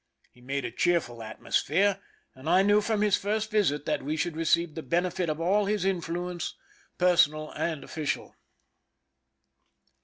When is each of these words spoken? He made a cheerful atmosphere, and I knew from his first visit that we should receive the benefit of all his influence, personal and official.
He 0.31 0.41
made 0.41 0.65
a 0.65 0.71
cheerful 0.71 1.21
atmosphere, 1.21 1.99
and 2.33 2.49
I 2.49 2.63
knew 2.63 2.81
from 2.81 3.01
his 3.03 3.15
first 3.17 3.51
visit 3.51 3.85
that 3.85 4.01
we 4.01 4.17
should 4.17 4.35
receive 4.35 4.73
the 4.73 4.81
benefit 4.81 5.29
of 5.29 5.39
all 5.39 5.65
his 5.65 5.85
influence, 5.85 6.55
personal 6.97 7.51
and 7.51 7.83
official. 7.83 8.35